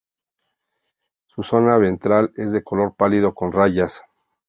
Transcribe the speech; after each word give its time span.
Su 1.27 1.43
zona 1.43 1.77
ventral 1.77 2.33
es 2.35 2.51
de 2.53 2.63
color 2.63 2.95
pálido 2.95 3.35
con 3.35 3.51
rayas. 3.51 4.01